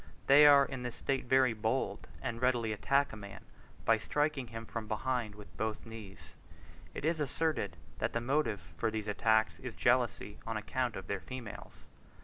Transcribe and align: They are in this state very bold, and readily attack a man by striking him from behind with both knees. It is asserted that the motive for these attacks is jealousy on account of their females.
They 0.25 0.47
are 0.47 0.65
in 0.65 0.81
this 0.81 0.95
state 0.95 1.25
very 1.25 1.53
bold, 1.53 2.07
and 2.23 2.41
readily 2.41 2.73
attack 2.73 3.13
a 3.13 3.15
man 3.15 3.45
by 3.85 3.99
striking 3.99 4.47
him 4.47 4.65
from 4.65 4.87
behind 4.87 5.35
with 5.35 5.55
both 5.57 5.85
knees. 5.85 6.33
It 6.95 7.05
is 7.05 7.19
asserted 7.19 7.77
that 7.99 8.13
the 8.13 8.19
motive 8.19 8.73
for 8.77 8.89
these 8.89 9.07
attacks 9.07 9.59
is 9.59 9.75
jealousy 9.75 10.39
on 10.43 10.57
account 10.57 10.95
of 10.95 11.05
their 11.05 11.19
females. 11.21 11.85